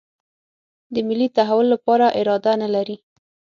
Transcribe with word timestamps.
د 0.93 0.95
ملي 1.07 1.27
تحول 1.37 1.67
لپاره 1.73 2.05
اراده 2.19 2.53
نه 2.61 2.67
لري. 2.75 2.97